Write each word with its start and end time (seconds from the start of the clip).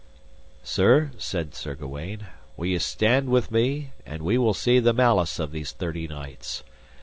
Sir, 0.63 1.11
said 1.19 1.53
Sir 1.53 1.75
Gawaine, 1.75 2.25
will 2.57 2.65
ye 2.65 2.79
stand 2.79 3.29
with 3.29 3.51
me, 3.51 3.91
and 4.03 4.23
we 4.23 4.35
will 4.35 4.55
see 4.55 4.79
the 4.79 4.93
malice 4.93 5.37
of 5.37 5.51
these 5.51 5.73
thirty 5.73 6.07
knights. 6.07 6.63